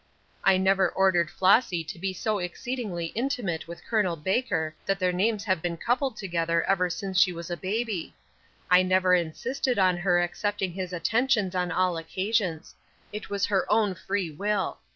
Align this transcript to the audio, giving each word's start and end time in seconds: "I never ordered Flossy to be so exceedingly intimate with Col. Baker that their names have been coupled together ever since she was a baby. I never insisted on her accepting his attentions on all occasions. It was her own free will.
"I 0.43 0.57
never 0.57 0.89
ordered 0.89 1.29
Flossy 1.29 1.83
to 1.83 1.99
be 1.99 2.11
so 2.11 2.39
exceedingly 2.39 3.11
intimate 3.13 3.67
with 3.67 3.85
Col. 3.87 4.15
Baker 4.15 4.73
that 4.87 4.97
their 4.97 5.11
names 5.11 5.43
have 5.43 5.61
been 5.61 5.77
coupled 5.77 6.17
together 6.17 6.63
ever 6.63 6.89
since 6.89 7.19
she 7.19 7.31
was 7.31 7.51
a 7.51 7.55
baby. 7.55 8.15
I 8.71 8.81
never 8.81 9.13
insisted 9.13 9.77
on 9.77 9.97
her 9.97 10.19
accepting 10.19 10.71
his 10.73 10.91
attentions 10.91 11.53
on 11.53 11.71
all 11.71 11.97
occasions. 11.97 12.73
It 13.13 13.29
was 13.29 13.45
her 13.45 13.71
own 13.71 13.93
free 13.93 14.31
will. 14.31 14.79